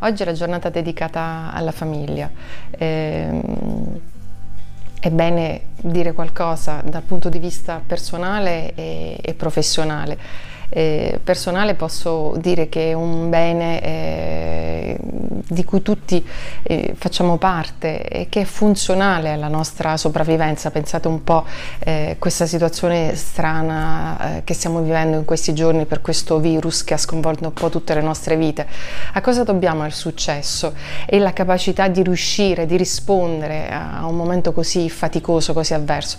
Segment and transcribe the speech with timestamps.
[0.00, 2.30] Oggi è la giornata dedicata alla famiglia.
[2.70, 3.40] Eh,
[5.00, 10.16] è bene dire qualcosa dal punto di vista personale e, e professionale.
[10.68, 13.97] Eh, personale posso dire che è un bene eh,
[15.48, 16.24] di cui tutti
[16.62, 20.70] eh, facciamo parte e che è funzionale alla nostra sopravvivenza.
[20.70, 21.44] Pensate un po'
[21.80, 26.94] eh, questa situazione strana eh, che stiamo vivendo in questi giorni per questo virus che
[26.94, 28.66] ha sconvolto un po' tutte le nostre vite.
[29.14, 30.74] A cosa dobbiamo il successo
[31.06, 36.18] e la capacità di riuscire, di rispondere a un momento così faticoso, così avverso?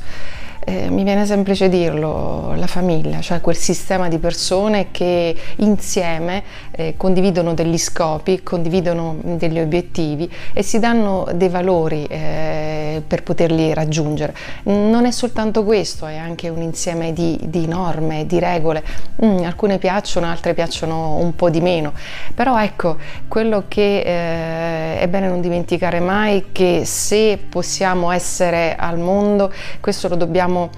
[0.65, 6.93] Eh, mi viene semplice dirlo, la famiglia, cioè quel sistema di persone che insieme eh,
[6.97, 12.68] condividono degli scopi, condividono degli obiettivi e si danno dei valori eh,
[13.01, 14.33] per poterli raggiungere.
[14.63, 18.83] Non è soltanto questo, è anche un insieme di, di norme, di regole,
[19.23, 21.93] mm, alcune piacciono, altre piacciono un po' di meno,
[22.33, 28.97] però ecco, quello che eh, è bene non dimenticare mai che se possiamo essere al
[28.97, 30.69] mondo, questo lo dobbiamo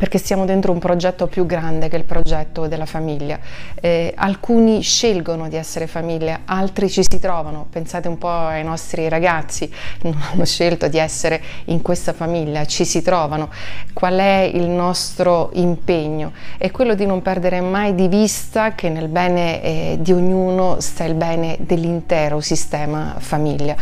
[0.00, 3.38] perché stiamo dentro un progetto più grande che il progetto della famiglia.
[3.78, 7.66] Eh, alcuni scelgono di essere famiglia, altri ci si trovano.
[7.68, 9.70] Pensate un po' ai nostri ragazzi,
[10.04, 13.50] non hanno scelto di essere in questa famiglia, ci si trovano.
[13.92, 16.32] Qual è il nostro impegno?
[16.56, 21.04] È quello di non perdere mai di vista che nel bene eh, di ognuno sta
[21.04, 23.76] il bene dell'intero sistema famiglia.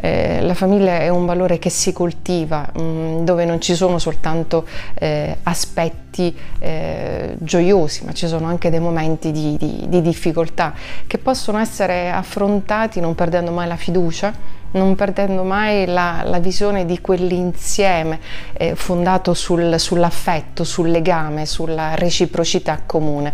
[0.00, 3.98] Eh, la famiglia è un valore che si coltiva, mh, mm, dove non ci sono
[3.98, 10.72] soltanto eh, aspetti eh, gioiosi, ma ci sono anche dei momenti di, di, di difficoltà
[11.06, 14.32] che possono essere affrontati non perdendo mai la fiducia,
[14.70, 18.20] non perdendo mai la, la visione di quell'insieme
[18.52, 23.32] eh, fondato sul, sull'affetto, sul legame, sulla reciprocità comune.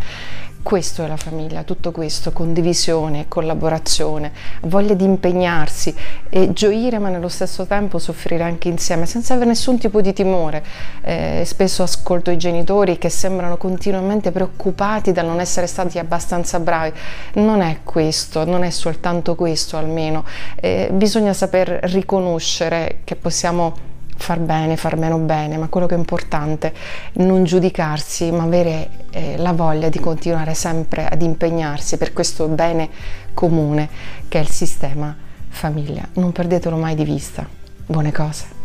[0.65, 5.95] Questo è la famiglia, tutto questo, condivisione, collaborazione, voglia di impegnarsi
[6.31, 10.65] e gioire ma nello stesso tempo soffrire anche insieme senza avere nessun tipo di timore.
[11.03, 16.95] Eh, spesso ascolto i genitori che sembrano continuamente preoccupati dal non essere stati abbastanza bravi.
[17.35, 20.25] Non è questo, non è soltanto questo almeno.
[20.57, 25.99] Eh, bisogna saper riconoscere che possiamo far bene, far meno bene, ma quello che è
[25.99, 26.73] importante
[27.13, 32.47] è non giudicarsi, ma avere eh, la voglia di continuare sempre ad impegnarsi per questo
[32.49, 32.89] bene
[33.35, 33.89] comune
[34.29, 35.15] che è il sistema
[35.49, 36.07] famiglia.
[36.15, 37.47] Non perdetelo mai di vista.
[37.87, 38.64] Buone cose.